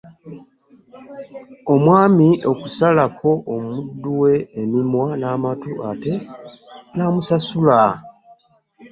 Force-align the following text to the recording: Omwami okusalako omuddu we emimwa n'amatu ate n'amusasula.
Omwami 1.73 2.27
okusalako 2.51 3.31
omuddu 3.55 4.11
we 4.21 4.33
emimwa 4.61 5.07
n'amatu 5.19 5.69
ate 5.89 6.13
n'amusasula. 6.95 7.81